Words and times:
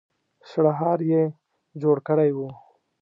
شړهار 0.49 0.99
يې 1.11 1.23
جوړ 1.81 1.97
کړی 2.07 2.29
و. 2.37 2.39